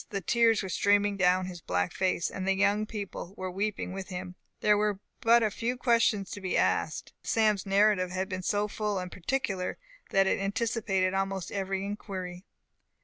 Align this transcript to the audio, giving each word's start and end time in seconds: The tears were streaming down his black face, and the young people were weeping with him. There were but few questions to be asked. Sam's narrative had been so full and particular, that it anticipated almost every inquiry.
The 0.09 0.19
tears 0.19 0.63
were 0.63 0.69
streaming 0.69 1.15
down 1.15 1.45
his 1.45 1.61
black 1.61 1.93
face, 1.93 2.31
and 2.31 2.47
the 2.47 2.55
young 2.55 2.87
people 2.87 3.35
were 3.37 3.51
weeping 3.51 3.93
with 3.93 4.07
him. 4.09 4.33
There 4.61 4.75
were 4.75 4.99
but 5.19 5.47
few 5.53 5.77
questions 5.77 6.31
to 6.31 6.41
be 6.41 6.57
asked. 6.57 7.13
Sam's 7.23 7.67
narrative 7.67 8.09
had 8.09 8.27
been 8.27 8.41
so 8.41 8.67
full 8.67 8.97
and 8.97 9.11
particular, 9.11 9.77
that 10.09 10.25
it 10.25 10.39
anticipated 10.39 11.13
almost 11.13 11.51
every 11.51 11.85
inquiry. 11.85 12.45